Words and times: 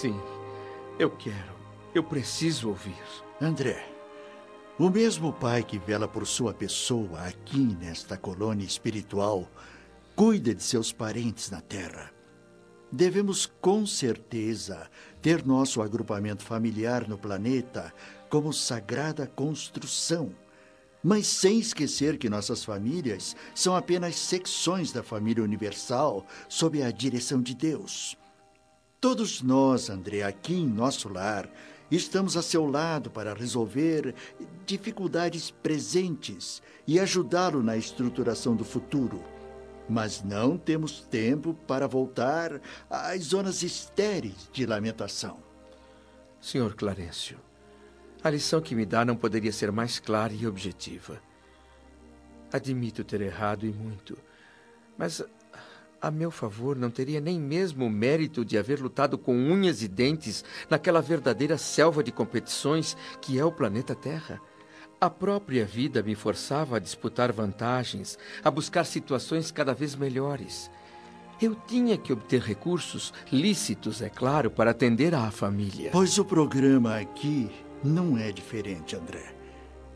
Sim, 0.00 0.18
eu 0.98 1.10
quero. 1.10 1.52
Eu 1.94 2.02
preciso 2.02 2.70
ouvir. 2.70 2.96
André, 3.38 3.84
o 4.78 4.88
mesmo 4.88 5.30
Pai 5.30 5.62
que 5.62 5.78
vela 5.78 6.08
por 6.08 6.26
sua 6.26 6.54
pessoa 6.54 7.20
aqui 7.20 7.76
nesta 7.78 8.16
colônia 8.16 8.64
espiritual 8.64 9.46
cuida 10.16 10.54
de 10.54 10.62
seus 10.62 10.90
parentes 10.90 11.50
na 11.50 11.60
Terra. 11.60 12.10
Devemos 12.90 13.44
com 13.44 13.84
certeza 13.84 14.88
ter 15.20 15.44
nosso 15.44 15.82
agrupamento 15.82 16.44
familiar 16.44 17.06
no 17.06 17.18
planeta 17.18 17.92
como 18.30 18.54
sagrada 18.54 19.26
construção, 19.26 20.34
mas 21.04 21.26
sem 21.26 21.58
esquecer 21.58 22.16
que 22.16 22.30
nossas 22.30 22.64
famílias 22.64 23.36
são 23.54 23.76
apenas 23.76 24.16
secções 24.16 24.92
da 24.92 25.02
família 25.02 25.44
universal 25.44 26.24
sob 26.48 26.82
a 26.82 26.90
direção 26.90 27.42
de 27.42 27.54
Deus. 27.54 28.16
Todos 29.00 29.40
nós, 29.40 29.88
André, 29.88 30.22
aqui 30.22 30.52
em 30.52 30.66
nosso 30.66 31.08
lar, 31.08 31.48
estamos 31.90 32.36
a 32.36 32.42
seu 32.42 32.66
lado 32.66 33.10
para 33.10 33.32
resolver 33.32 34.14
dificuldades 34.66 35.50
presentes 35.50 36.62
e 36.86 37.00
ajudá-lo 37.00 37.62
na 37.62 37.78
estruturação 37.78 38.54
do 38.54 38.62
futuro. 38.62 39.24
Mas 39.88 40.22
não 40.22 40.58
temos 40.58 41.00
tempo 41.00 41.54
para 41.66 41.88
voltar 41.88 42.60
às 42.90 43.22
zonas 43.22 43.62
estéreis 43.62 44.50
de 44.52 44.66
lamentação. 44.66 45.38
Senhor 46.38 46.74
Clarencio, 46.74 47.38
a 48.22 48.28
lição 48.28 48.60
que 48.60 48.74
me 48.74 48.84
dá 48.84 49.02
não 49.02 49.16
poderia 49.16 49.50
ser 49.50 49.72
mais 49.72 49.98
clara 49.98 50.34
e 50.34 50.46
objetiva. 50.46 51.22
Admito 52.52 53.02
ter 53.02 53.22
errado 53.22 53.64
e 53.64 53.72
muito, 53.72 54.18
mas 54.98 55.24
a 56.00 56.10
meu 56.10 56.30
favor 56.30 56.76
não 56.76 56.90
teria 56.90 57.20
nem 57.20 57.38
mesmo 57.38 57.84
o 57.84 57.90
mérito 57.90 58.44
de 58.44 58.56
haver 58.56 58.80
lutado 58.80 59.18
com 59.18 59.34
unhas 59.34 59.82
e 59.82 59.88
dentes 59.88 60.44
naquela 60.68 61.02
verdadeira 61.02 61.58
selva 61.58 62.02
de 62.02 62.10
competições 62.10 62.96
que 63.20 63.38
é 63.38 63.44
o 63.44 63.52
planeta 63.52 63.94
Terra. 63.94 64.40
A 65.00 65.10
própria 65.10 65.64
vida 65.64 66.02
me 66.02 66.14
forçava 66.14 66.76
a 66.76 66.78
disputar 66.78 67.32
vantagens, 67.32 68.18
a 68.42 68.50
buscar 68.50 68.84
situações 68.84 69.50
cada 69.50 69.74
vez 69.74 69.94
melhores. 69.94 70.70
Eu 71.40 71.54
tinha 71.54 71.96
que 71.96 72.12
obter 72.12 72.42
recursos, 72.42 73.12
lícitos, 73.32 74.02
é 74.02 74.10
claro, 74.10 74.50
para 74.50 74.72
atender 74.72 75.14
à 75.14 75.30
família. 75.30 75.90
Pois 75.90 76.18
o 76.18 76.24
programa 76.24 76.98
aqui 76.98 77.50
não 77.82 78.18
é 78.18 78.30
diferente, 78.30 78.94
André. 78.94 79.34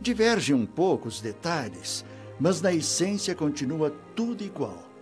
Divergem 0.01 0.55
um 0.55 0.65
pouco 0.65 1.07
os 1.07 1.21
detalhes, 1.21 2.05
mas 2.41 2.63
na 2.63 2.73
essência 2.73 3.35
continua 3.35 3.91
tudo 4.15 4.43
igual. 4.43 4.94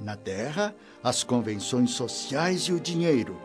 Na 0.00 0.16
Terra, 0.16 0.74
as 1.04 1.22
convenções 1.22 1.90
sociais 1.90 2.62
e 2.62 2.72
o 2.72 2.80
dinheiro. 2.80 3.38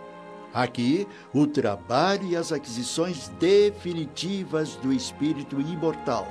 Aqui, 0.54 1.06
o 1.34 1.46
trabalho 1.46 2.26
e 2.30 2.36
as 2.36 2.54
aquisições 2.54 3.28
definitivas 3.40 4.78
do 4.78 4.94
espírito 4.94 5.60
imortal. 5.60 6.26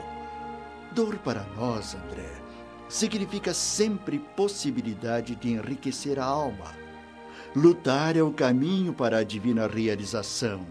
Dor 0.92 1.18
para 1.18 1.44
nós, 1.56 1.94
André, 1.94 2.32
significa 2.88 3.52
sempre 3.52 4.18
possibilidade 4.18 5.36
de 5.36 5.50
enriquecer 5.50 6.18
a 6.18 6.24
alma. 6.24 6.72
Lutar 7.54 8.16
é 8.16 8.22
o 8.22 8.32
caminho 8.32 8.94
para 8.94 9.18
a 9.18 9.24
divina 9.24 9.66
realização. 9.66 10.66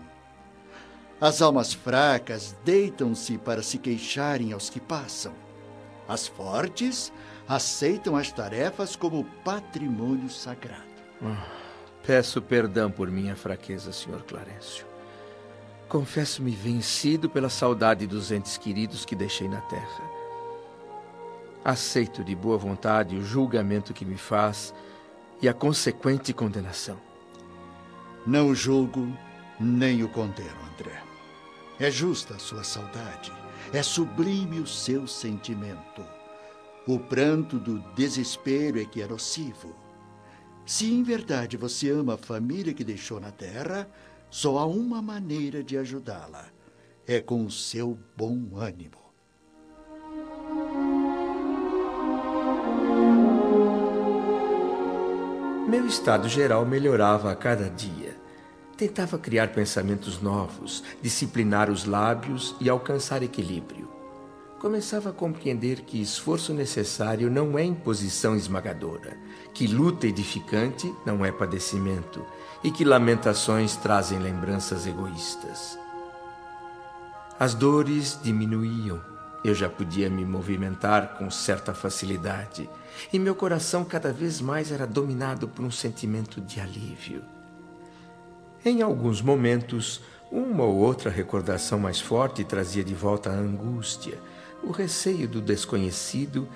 As 1.21 1.41
almas 1.41 1.73
fracas 1.73 2.55
deitam-se 2.65 3.37
para 3.37 3.61
se 3.61 3.77
queixarem 3.77 4.51
aos 4.51 4.69
que 4.69 4.79
passam. 4.79 5.33
As 6.07 6.27
fortes 6.27 7.13
aceitam 7.47 8.15
as 8.15 8.31
tarefas 8.31 8.95
como 8.95 9.25
patrimônio 9.43 10.29
sagrado. 10.29 10.83
Ah, 11.21 11.45
peço 12.05 12.41
perdão 12.41 12.89
por 12.89 13.09
minha 13.09 13.35
fraqueza, 13.35 13.91
Sr. 13.91 14.23
Clarencio. 14.27 14.85
Confesso-me 15.87 16.51
vencido 16.51 17.29
pela 17.29 17.49
saudade 17.49 18.07
dos 18.07 18.31
entes 18.31 18.57
queridos 18.57 19.05
que 19.05 19.15
deixei 19.15 19.47
na 19.47 19.61
terra. 19.61 20.11
Aceito 21.63 22.23
de 22.23 22.35
boa 22.35 22.57
vontade 22.57 23.15
o 23.15 23.23
julgamento 23.23 23.93
que 23.93 24.03
me 24.03 24.17
faz 24.17 24.73
e 25.41 25.47
a 25.47 25.53
consequente 25.53 26.33
condenação. 26.33 26.99
Não 28.25 28.55
julgo 28.55 29.15
nem 29.59 30.03
o 30.03 30.09
condeno, 30.09 30.57
André. 30.73 31.01
É 31.79 31.91
justa 31.91 32.35
a 32.35 32.39
sua 32.39 32.63
saudade, 32.63 33.31
é 33.71 33.83
sublime 33.83 34.59
o 34.59 34.67
seu 34.67 35.07
sentimento. 35.07 36.03
O 36.85 36.99
pranto 36.99 37.57
do 37.57 37.79
desespero 37.95 38.77
é 38.77 38.83
que 38.83 39.01
é 39.01 39.07
nocivo. 39.07 39.73
Se 40.65 40.91
em 40.91 41.01
verdade 41.01 41.55
você 41.55 41.89
ama 41.89 42.15
a 42.15 42.17
família 42.17 42.73
que 42.73 42.83
deixou 42.83 43.21
na 43.21 43.31
terra, 43.31 43.89
só 44.29 44.57
há 44.57 44.65
uma 44.65 45.01
maneira 45.01 45.63
de 45.63 45.77
ajudá-la: 45.77 46.45
é 47.07 47.21
com 47.21 47.45
o 47.45 47.51
seu 47.51 47.97
bom 48.17 48.57
ânimo. 48.57 49.01
Meu 55.69 55.87
estado 55.87 56.27
geral 56.27 56.65
melhorava 56.65 57.31
a 57.31 57.35
cada 57.35 57.69
dia. 57.69 58.17
Tentava 58.75 59.17
criar 59.17 59.53
pensamentos 59.53 60.21
novos, 60.21 60.83
disciplinar 61.01 61.69
os 61.69 61.85
lábios 61.85 62.55
e 62.59 62.69
alcançar 62.69 63.23
equilíbrio. 63.23 64.02
Começava 64.63 65.09
a 65.09 65.13
compreender 65.13 65.81
que 65.81 66.01
esforço 66.01 66.53
necessário 66.53 67.29
não 67.29 67.59
é 67.59 67.65
imposição 67.65 68.33
esmagadora, 68.33 69.17
que 69.53 69.67
luta 69.67 70.07
edificante 70.07 70.89
não 71.05 71.25
é 71.25 71.33
padecimento 71.33 72.25
e 72.63 72.71
que 72.71 72.85
lamentações 72.85 73.75
trazem 73.75 74.19
lembranças 74.19 74.87
egoístas. 74.87 75.77
As 77.37 77.53
dores 77.53 78.17
diminuíam, 78.23 79.01
eu 79.43 79.53
já 79.53 79.67
podia 79.67 80.09
me 80.09 80.23
movimentar 80.23 81.17
com 81.17 81.29
certa 81.29 81.73
facilidade 81.73 82.69
e 83.11 83.19
meu 83.19 83.35
coração 83.35 83.83
cada 83.83 84.13
vez 84.13 84.39
mais 84.39 84.71
era 84.71 84.87
dominado 84.87 85.45
por 85.45 85.65
um 85.65 85.71
sentimento 85.71 86.39
de 86.39 86.61
alívio. 86.61 87.21
Em 88.63 88.81
alguns 88.81 89.21
momentos, 89.21 89.99
uma 90.31 90.63
ou 90.63 90.77
outra 90.77 91.11
recordação 91.11 91.77
mais 91.77 91.99
forte 91.99 92.45
trazia 92.45 92.81
de 92.81 92.93
volta 92.95 93.29
a 93.29 93.33
angústia, 93.33 94.17
o 94.63 94.71
receio 94.71 95.27
do 95.27 95.41
desconhecido 95.41 96.47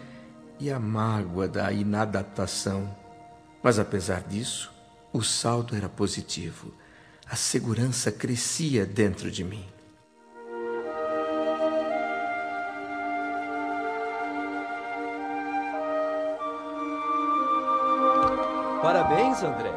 e 0.59 0.71
a 0.71 0.79
mágoa 0.79 1.47
da 1.47 1.71
inadaptação. 1.71 2.95
Mas 3.61 3.77
apesar 3.77 4.21
disso, 4.21 4.71
o 5.11 5.21
saldo 5.21 5.75
era 5.75 5.89
positivo. 5.89 6.73
A 7.29 7.35
segurança 7.35 8.11
crescia 8.11 8.85
dentro 8.85 9.29
de 9.29 9.43
mim. 9.43 9.65
Parabéns, 18.81 19.16
André. 19.43 19.71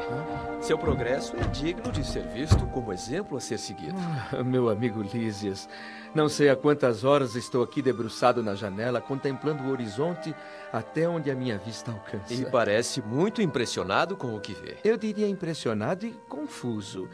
Seu 0.61 0.79
progresso 0.79 1.37
é 1.37 1.47
digno 1.49 1.93
de 1.93 2.05
ser 2.05 2.27
visto 2.29 2.67
como 2.69 2.93
exemplo 2.93 3.37
a 3.37 3.41
ser 3.41 3.59
seguido. 3.59 3.97
Ah, 4.33 4.43
meu 4.43 4.71
amigo 4.71 5.03
Lísias, 5.03 5.69
não 6.15 6.29
sei 6.29 6.49
há 6.49 6.57
quantas 6.57 7.05
horas 7.05 7.35
estou 7.35 7.63
aqui 7.63 7.83
debruçado 7.83 8.43
na 8.43 8.55
janela, 8.55 9.01
contemplando 9.01 9.65
o 9.65 9.71
horizonte 9.71 10.35
até 10.73 11.09
onde 11.09 11.31
a 11.31 11.35
minha 11.35 11.59
vista 11.59 11.91
alcança. 11.91 12.33
E 12.33 12.45
parece 12.51 13.03
muito 13.03 13.43
impressionado 13.43 14.17
com 14.17 14.35
o 14.35 14.41
que 14.41 14.55
vê. 14.55 14.79
Eu 14.83 14.97
diria 14.97 15.29
impressionado 15.29 16.07
e 16.07 16.13
confuso. 16.29 17.09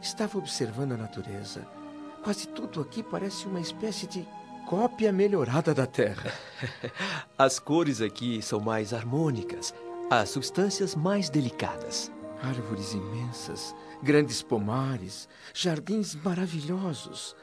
Estava 0.00 0.38
observando 0.38 0.92
a 0.92 0.96
natureza. 0.96 1.66
Quase 2.22 2.48
tudo 2.48 2.80
aqui 2.80 3.02
parece 3.02 3.46
uma 3.46 3.60
espécie 3.60 4.06
de 4.06 4.26
cópia 4.66 5.12
melhorada 5.12 5.74
da 5.74 5.86
Terra. 5.86 6.32
As 7.36 7.58
cores 7.58 8.00
aqui 8.00 8.40
são 8.42 8.60
mais 8.60 8.92
harmônicas 8.92 9.74
as 10.10 10.30
substâncias 10.30 10.94
mais 10.94 11.28
delicadas. 11.28 12.12
Árvores 12.42 12.92
imensas, 12.92 13.74
grandes 14.02 14.42
pomares, 14.42 15.28
jardins 15.52 16.14
maravilhosos. 16.14 17.34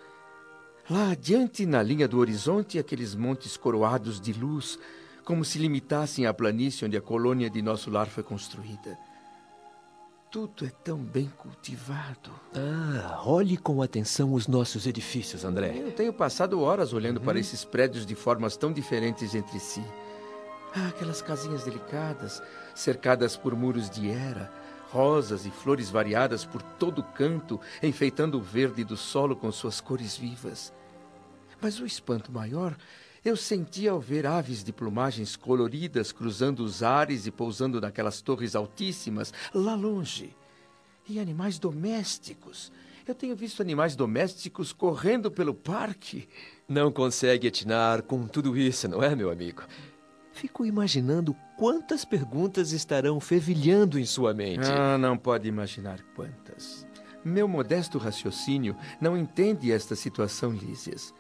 Lá 0.90 1.12
adiante, 1.12 1.66
na 1.66 1.82
linha 1.82 2.08
do 2.08 2.20
horizonte, 2.20 2.80
aqueles 2.80 3.16
montes 3.16 3.58
coroados 3.58 4.20
de 4.20 4.34
luz, 4.34 4.78
como 5.26 5.44
se 5.44 5.58
limitassem 5.58 6.26
à 6.26 6.34
planície 6.34 6.86
onde 6.86 6.98
a 6.98 7.02
colônia 7.02 7.50
de 7.50 7.62
nosso 7.62 7.90
lar 7.90 8.08
foi 8.08 8.24
construída. 8.24 8.98
Tudo 10.30 10.66
é 10.66 10.70
tão 10.70 10.98
bem 10.98 11.32
cultivado. 11.38 12.32
Ah, 12.56 13.22
olhe 13.26 13.56
com 13.56 13.82
atenção 13.82 14.34
os 14.34 14.48
nossos 14.48 14.88
edifícios, 14.88 15.46
André. 15.46 15.78
Eu 15.78 15.92
tenho 15.92 16.12
passado 16.12 16.60
horas 16.60 16.92
olhando 16.92 17.18
uhum. 17.18 17.26
para 17.26 17.40
esses 17.40 17.64
prédios 17.64 18.06
de 18.06 18.16
formas 18.16 18.58
tão 18.58 18.74
diferentes 18.74 19.36
entre 19.36 19.60
si. 19.60 19.84
Ah, 20.76 20.88
aquelas 20.88 21.22
casinhas 21.22 21.64
delicadas, 21.64 22.42
cercadas 22.74 23.38
por 23.38 23.56
muros 23.56 23.90
de 23.90 24.10
era, 24.10 24.52
rosas 24.90 25.46
e 25.46 25.52
flores 25.52 25.90
variadas 25.90 26.46
por 26.46 26.62
todo 26.62 27.00
o 27.00 27.04
canto, 27.04 27.60
enfeitando 27.82 28.40
o 28.40 28.42
verde 28.42 28.84
do 28.84 28.98
solo 28.98 29.36
com 29.36 29.52
suas 29.52 29.80
cores 29.80 30.18
vivas. 30.18 30.74
Mas 31.62 31.80
o 31.80 31.86
espanto 31.86 32.32
maior 32.32 32.76
eu 33.24 33.38
senti 33.38 33.88
ao 33.88 34.02
ver 34.02 34.26
aves 34.26 34.64
de 34.64 34.74
plumagens 34.74 35.38
coloridas 35.38 36.12
cruzando 36.12 36.62
os 36.62 36.84
ares 36.84 37.26
e 37.26 37.32
pousando 37.32 37.80
naquelas 37.80 38.22
torres 38.22 38.54
altíssimas 38.54 39.32
lá 39.54 39.76
longe. 39.76 40.36
E 41.08 41.20
animais 41.20 41.58
domésticos. 41.58 42.72
Eu 43.08 43.16
tenho 43.16 43.36
visto 43.36 43.62
animais 43.62 43.96
domésticos 43.96 44.74
correndo 44.74 45.32
pelo 45.32 45.54
parque. 45.54 46.28
Não 46.68 46.92
consegue 46.92 47.48
atinar 47.48 48.02
com 48.02 48.28
tudo 48.28 48.58
isso, 48.58 48.88
não 48.90 49.02
é, 49.02 49.16
meu 49.16 49.30
amigo? 49.30 49.64
Fico 50.34 50.66
imaginando 50.66 51.36
quantas 51.56 52.04
perguntas 52.04 52.72
estarão 52.72 53.20
fervilhando 53.20 54.00
em 54.00 54.06
sua 54.06 54.34
mente. 54.34 54.68
Ah, 54.70 54.98
não 54.98 55.16
pode 55.16 55.48
imaginar 55.48 56.02
quantas. 56.16 56.86
Meu 57.24 57.48
modesto 57.48 57.98
raciocínio 57.98 58.76
não 59.00 59.16
entende 59.16 59.72
esta 59.72 59.96
situação, 59.96 60.52
Lísias. 60.52 61.14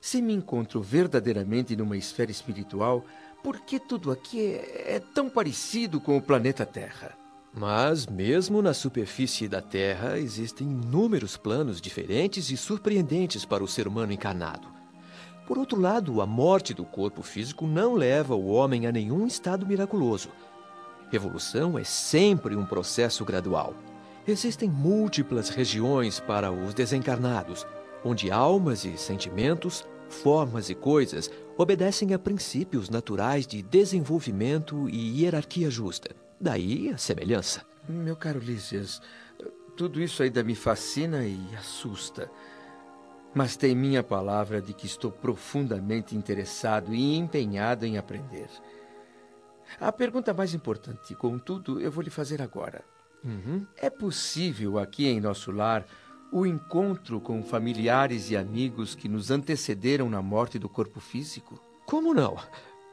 Se 0.00 0.22
me 0.22 0.32
encontro 0.32 0.80
verdadeiramente 0.80 1.76
numa 1.76 1.96
esfera 1.96 2.30
espiritual, 2.30 3.04
por 3.42 3.60
que 3.60 3.78
tudo 3.78 4.10
aqui 4.10 4.40
é, 4.40 4.96
é 4.96 5.00
tão 5.14 5.28
parecido 5.28 6.00
com 6.00 6.16
o 6.16 6.22
planeta 6.22 6.64
Terra? 6.64 7.16
Mas, 7.52 8.06
mesmo 8.06 8.62
na 8.62 8.72
superfície 8.72 9.46
da 9.48 9.60
Terra, 9.60 10.18
existem 10.18 10.66
inúmeros 10.66 11.36
planos 11.36 11.80
diferentes 11.80 12.50
e 12.50 12.56
surpreendentes 12.56 13.44
para 13.44 13.62
o 13.62 13.68
ser 13.68 13.86
humano 13.86 14.12
encarnado. 14.12 14.79
Por 15.50 15.58
outro 15.58 15.80
lado, 15.80 16.20
a 16.20 16.26
morte 16.26 16.72
do 16.72 16.84
corpo 16.84 17.22
físico 17.22 17.66
não 17.66 17.94
leva 17.94 18.36
o 18.36 18.46
homem 18.50 18.86
a 18.86 18.92
nenhum 18.92 19.26
estado 19.26 19.66
miraculoso. 19.66 20.28
Evolução 21.12 21.76
é 21.76 21.82
sempre 21.82 22.54
um 22.54 22.64
processo 22.64 23.24
gradual. 23.24 23.74
Existem 24.28 24.70
múltiplas 24.70 25.48
regiões 25.48 26.20
para 26.20 26.52
os 26.52 26.72
desencarnados, 26.72 27.66
onde 28.04 28.30
almas 28.30 28.84
e 28.84 28.96
sentimentos, 28.96 29.84
formas 30.08 30.70
e 30.70 30.74
coisas 30.76 31.28
obedecem 31.58 32.14
a 32.14 32.18
princípios 32.20 32.88
naturais 32.88 33.44
de 33.44 33.60
desenvolvimento 33.60 34.88
e 34.88 35.20
hierarquia 35.20 35.68
justa. 35.68 36.14
Daí 36.40 36.90
a 36.90 36.96
semelhança. 36.96 37.62
Meu 37.88 38.14
caro 38.14 38.38
Lísias, 38.38 39.02
tudo 39.76 40.00
isso 40.00 40.22
ainda 40.22 40.44
me 40.44 40.54
fascina 40.54 41.24
e 41.24 41.40
assusta. 41.58 42.30
Mas 43.34 43.56
tem 43.56 43.74
minha 43.74 44.02
palavra 44.02 44.60
de 44.60 44.74
que 44.74 44.86
estou 44.86 45.10
profundamente 45.10 46.16
interessado 46.16 46.92
e 46.92 47.16
empenhado 47.16 47.86
em 47.86 47.96
aprender. 47.96 48.48
A 49.80 49.92
pergunta 49.92 50.34
mais 50.34 50.52
importante, 50.52 51.14
contudo, 51.14 51.80
eu 51.80 51.90
vou 51.92 52.02
lhe 52.02 52.10
fazer 52.10 52.42
agora. 52.42 52.84
Uhum. 53.24 53.66
É 53.76 53.88
possível 53.88 54.78
aqui 54.78 55.06
em 55.06 55.20
nosso 55.20 55.52
lar 55.52 55.86
o 56.32 56.46
encontro 56.46 57.20
com 57.20 57.42
familiares 57.42 58.30
e 58.30 58.36
amigos 58.36 58.94
que 58.94 59.08
nos 59.08 59.30
antecederam 59.30 60.08
na 60.08 60.22
morte 60.22 60.58
do 60.58 60.68
corpo 60.68 61.00
físico? 61.00 61.60
Como 61.86 62.14
não? 62.14 62.36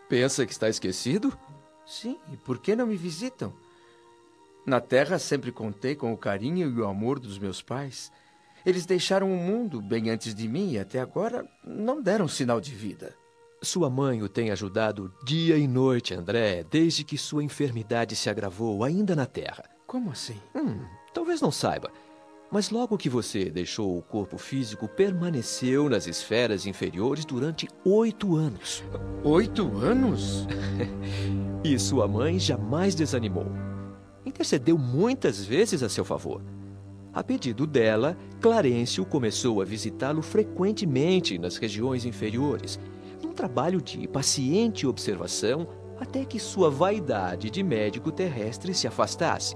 Pensa 0.09 0.45
que 0.45 0.51
está 0.51 0.69
esquecido? 0.69 1.37
Sim, 1.85 2.17
e 2.31 2.37
por 2.37 2.59
que 2.59 2.75
não 2.75 2.87
me 2.87 2.97
visitam? 2.97 3.53
Na 4.65 4.81
terra 4.81 5.17
sempre 5.17 5.51
contei 5.51 5.95
com 5.95 6.11
o 6.11 6.17
carinho 6.17 6.69
e 6.69 6.81
o 6.81 6.85
amor 6.85 7.19
dos 7.19 7.39
meus 7.39 7.61
pais. 7.61 8.11
Eles 8.67 8.85
deixaram 8.85 9.31
o 9.31 9.37
mundo 9.37 9.81
bem 9.81 10.09
antes 10.09 10.35
de 10.35 10.45
mim 10.45 10.71
e 10.71 10.77
até 10.77 10.99
agora 10.99 11.45
não 11.65 12.01
deram 12.01 12.27
sinal 12.27 12.59
de 12.59 12.75
vida. 12.75 13.15
Sua 13.63 13.89
mãe 13.89 14.21
o 14.21 14.27
tem 14.27 14.51
ajudado 14.51 15.09
dia 15.23 15.57
e 15.57 15.65
noite, 15.65 16.13
André, 16.13 16.65
desde 16.69 17.05
que 17.05 17.17
sua 17.17 17.41
enfermidade 17.41 18.13
se 18.13 18.29
agravou 18.29 18.83
ainda 18.83 19.15
na 19.15 19.25
Terra. 19.25 19.63
Como 19.87 20.11
assim? 20.11 20.35
Hum, 20.53 20.81
talvez 21.13 21.39
não 21.39 21.49
saiba. 21.49 21.89
Mas 22.51 22.69
logo 22.69 22.97
que 22.97 23.09
você 23.09 23.49
deixou 23.49 23.97
o 23.97 24.01
corpo 24.01 24.37
físico, 24.37 24.85
permaneceu 24.85 25.87
nas 25.87 26.05
esferas 26.05 26.65
inferiores 26.65 27.23
durante 27.23 27.69
oito 27.85 28.35
anos. 28.35 28.83
Oito 29.23 29.77
anos? 29.77 30.45
e 31.63 31.79
sua 31.79 32.05
mãe 32.05 32.37
jamais 32.37 32.95
desanimou. 32.95 33.47
Intercedeu 34.25 34.77
muitas 34.77 35.41
vezes 35.41 35.81
a 35.81 35.87
seu 35.87 36.03
favor. 36.03 36.41
A 37.17 37.23
pedido 37.23 37.65
dela, 37.65 38.15
Clarencio 38.39 39.03
começou 39.03 39.59
a 39.59 39.65
visitá-lo 39.65 40.21
frequentemente 40.21 41.39
nas 41.39 41.57
regiões 41.57 42.05
inferiores, 42.05 42.79
num 43.23 43.33
trabalho 43.33 43.81
de 43.81 44.07
paciente 44.07 44.85
observação 44.85 45.67
até 45.99 46.23
que 46.23 46.37
sua 46.39 46.69
vaidade 46.69 47.49
de 47.49 47.63
médico 47.63 48.11
terrestre 48.11 48.71
se 48.71 48.87
afastasse 48.87 49.55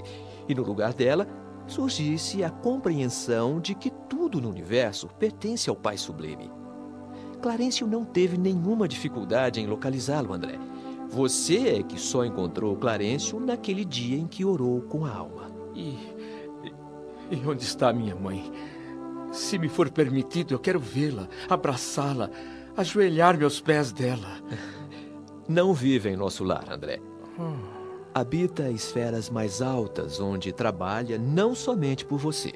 e, 0.49 0.55
no 0.55 0.63
lugar 0.63 0.91
dela, 0.91 1.27
surgisse 1.67 2.43
a 2.43 2.49
compreensão 2.49 3.59
de 3.59 3.75
que 3.75 3.91
tudo 4.09 4.41
no 4.41 4.49
universo 4.49 5.07
pertence 5.19 5.69
ao 5.69 5.75
Pai 5.75 5.99
Sublime. 5.99 6.51
Clarencio 7.43 7.85
não 7.85 8.03
teve 8.03 8.39
nenhuma 8.39 8.87
dificuldade 8.87 9.61
em 9.61 9.67
localizá-lo, 9.67 10.33
André. 10.33 10.57
Você 11.11 11.77
é 11.77 11.83
que 11.83 12.01
só 12.01 12.25
encontrou 12.25 12.75
Clarencio 12.75 13.39
naquele 13.39 13.85
dia 13.85 14.17
em 14.17 14.25
que 14.25 14.43
orou 14.43 14.81
com 14.81 15.05
a 15.05 15.11
alma. 15.11 15.51
E 15.75 15.95
e 17.31 17.47
onde 17.47 17.63
está 17.63 17.93
minha 17.93 18.15
mãe? 18.15 18.51
Se 19.31 19.57
me 19.57 19.69
for 19.69 19.89
permitido, 19.89 20.53
eu 20.53 20.59
quero 20.59 20.79
vê-la, 20.79 21.27
abraçá-la, 21.49 22.29
ajoelhar-me 22.75 23.43
aos 23.43 23.61
pés 23.61 23.91
dela. 23.91 24.41
Não 25.47 25.73
vive 25.73 26.09
em 26.09 26.17
nosso 26.17 26.43
lar, 26.43 26.71
André. 26.71 26.99
Habita 28.13 28.69
esferas 28.69 29.29
mais 29.29 29.61
altas, 29.61 30.19
onde 30.19 30.51
trabalha 30.51 31.17
não 31.17 31.55
somente 31.55 32.05
por 32.05 32.19
você, 32.19 32.51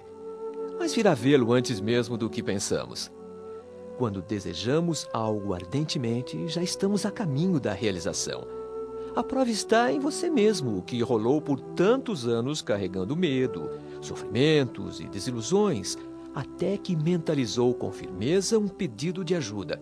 mas 0.78 0.94
virá 0.94 1.14
vê-lo 1.14 1.54
antes 1.54 1.80
mesmo 1.80 2.18
do 2.18 2.30
que 2.30 2.44
pensamos. 2.44 3.10
Quando 3.98 4.22
desejamos 4.22 5.08
algo 5.14 5.54
ardentemente, 5.54 6.48
já 6.50 6.62
estamos 6.62 7.06
a 7.06 7.12
caminho 7.12 7.60
da 7.62 7.72
realização. 7.72 8.46
A 9.16 9.24
prova 9.24 9.50
está 9.50 9.90
em 9.94 9.98
você 9.98 10.30
mesmo, 10.30 10.82
que 10.82 11.02
rolou 11.02 11.40
por 11.40 11.58
tantos 11.58 12.28
anos 12.28 12.62
carregando 12.62 13.16
medo, 13.16 13.70
sofrimentos 14.02 15.00
e 15.00 15.08
desilusões, 15.08 15.98
até 16.34 16.78
que 16.78 16.98
mentalizou 16.98 17.74
com 17.74 17.94
firmeza 17.94 18.60
um 18.60 18.68
pedido 18.68 19.24
de 19.24 19.34
ajuda. 19.34 19.82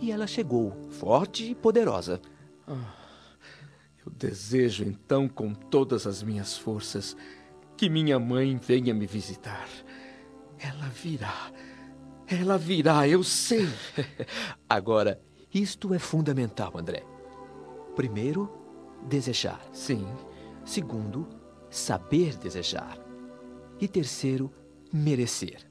E 0.00 0.10
ela 0.10 0.26
chegou, 0.26 0.72
forte 0.90 1.52
e 1.52 1.54
poderosa. 1.54 2.20
Ah, 2.66 2.94
eu 4.04 4.10
desejo 4.10 4.82
então, 4.82 5.28
com 5.28 5.54
todas 5.54 6.04
as 6.04 6.20
minhas 6.20 6.58
forças, 6.58 7.16
que 7.76 7.88
minha 7.88 8.18
mãe 8.18 8.56
venha 8.56 8.92
me 8.92 9.06
visitar. 9.06 9.68
Ela 10.58 10.88
virá. 10.88 11.52
Ela 12.26 12.58
virá, 12.58 13.06
eu 13.06 13.22
sei. 13.22 13.68
Agora, 14.68 15.20
isto 15.54 15.94
é 15.94 15.98
fundamental, 16.00 16.72
André. 16.76 17.04
Primeiro, 17.94 18.63
desejar. 19.04 19.60
Sim. 19.72 20.06
Segundo, 20.64 21.28
saber 21.70 22.36
desejar. 22.36 22.98
E 23.80 23.86
terceiro, 23.86 24.52
merecer. 24.92 25.68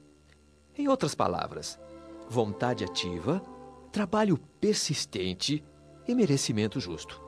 Em 0.76 0.88
outras 0.88 1.14
palavras, 1.14 1.78
vontade 2.28 2.84
ativa, 2.84 3.42
trabalho 3.90 4.38
persistente 4.60 5.64
e 6.06 6.14
merecimento 6.14 6.80
justo. 6.80 7.22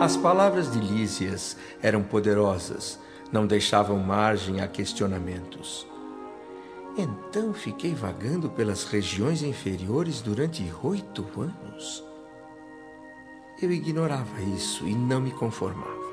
As 0.00 0.16
palavras 0.16 0.70
de 0.70 0.78
Lísias 0.78 1.56
eram 1.82 2.02
poderosas, 2.02 2.98
não 3.32 3.46
deixavam 3.46 3.98
margem 3.98 4.60
a 4.60 4.68
questionamentos. 4.68 5.86
Então 7.00 7.54
fiquei 7.54 7.94
vagando 7.94 8.50
pelas 8.50 8.82
regiões 8.82 9.44
inferiores 9.44 10.20
durante 10.20 10.68
oito 10.82 11.24
anos. 11.40 12.02
Eu 13.62 13.70
ignorava 13.70 14.42
isso 14.42 14.84
e 14.88 14.96
não 14.96 15.20
me 15.20 15.30
conformava. 15.30 16.08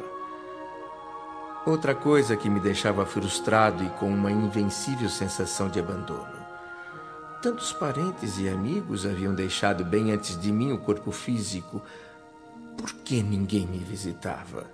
Outra 1.66 1.96
coisa 1.96 2.38
que 2.38 2.48
me 2.48 2.60
deixava 2.60 3.04
frustrado 3.04 3.84
e 3.84 3.90
com 3.98 4.08
uma 4.08 4.32
invencível 4.32 5.10
sensação 5.10 5.70
de 5.70 5.80
abandono. 5.80 6.46
Tantos 7.42 7.74
parentes 7.74 8.38
e 8.38 8.48
amigos 8.48 9.08
haviam 9.08 9.34
deixado 9.34 9.84
bem 9.84 10.12
antes 10.12 10.40
de 10.40 10.52
mim 10.52 10.72
o 10.72 10.78
corpo 10.78 11.12
físico. 11.12 11.82
Por 12.78 12.94
que 12.94 13.24
ninguém 13.24 13.66
me 13.66 13.80
visitava? 13.80 14.70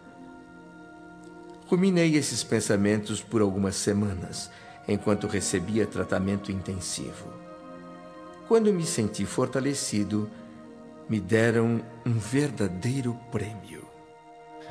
Ruminei 1.68 2.18
esses 2.18 2.44
pensamentos 2.44 3.22
por 3.22 3.41
algumas 3.41 3.77
semanas 3.77 4.51
enquanto 4.88 5.28
recebia 5.28 5.86
tratamento 5.86 6.52
intensivo. 6.52 7.28
Quando 8.48 8.74
me 8.74 8.86
senti 8.86 9.26
fortalecido, 9.26 10.30
me 11.08 11.20
deram 11.20 11.82
um 12.06 12.14
verdadeiro 12.14 13.18
prêmio. 13.32 13.86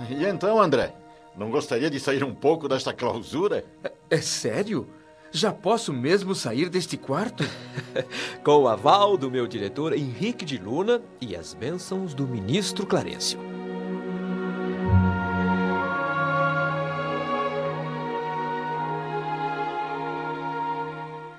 E 0.09 0.25
então, 0.25 0.61
André? 0.61 0.95
Não 1.37 1.51
gostaria 1.51 1.91
de 1.91 2.01
sair 2.01 2.25
um 2.25 2.35
pouco 2.35 2.69
desta 2.69 2.93
clausura? 2.93 3.65
É, 3.83 3.93
é 4.11 4.21
sério? 4.21 4.89
Já 5.33 5.53
posso 5.53 5.93
mesmo 5.93 6.35
sair 6.35 6.69
deste 6.69 6.97
quarto? 6.97 7.45
Com 8.43 8.63
o 8.63 8.69
aval 8.69 9.17
do 9.17 9.31
meu 9.31 9.47
diretor 9.47 9.93
Henrique 9.93 10.45
de 10.45 10.59
Luna 10.59 11.01
e 11.21 11.37
as 11.37 11.55
bênçãos 11.55 12.15
do 12.15 12.27
ministro 12.27 12.85
Clarencio. 12.85 13.50